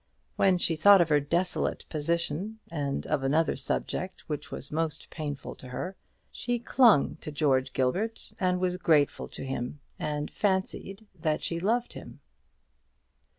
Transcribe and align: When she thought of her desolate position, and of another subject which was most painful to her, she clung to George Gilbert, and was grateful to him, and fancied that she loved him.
When 0.35 0.57
she 0.57 0.75
thought 0.75 0.99
of 0.99 1.09
her 1.09 1.19
desolate 1.19 1.85
position, 1.87 2.57
and 2.71 3.05
of 3.05 3.21
another 3.21 3.55
subject 3.55 4.21
which 4.27 4.49
was 4.49 4.71
most 4.71 5.11
painful 5.11 5.53
to 5.57 5.67
her, 5.67 5.95
she 6.31 6.57
clung 6.57 7.17
to 7.17 7.31
George 7.31 7.71
Gilbert, 7.71 8.33
and 8.39 8.59
was 8.59 8.77
grateful 8.77 9.27
to 9.27 9.45
him, 9.45 9.79
and 9.99 10.31
fancied 10.31 11.05
that 11.19 11.43
she 11.43 11.59
loved 11.59 11.93
him. 11.93 12.19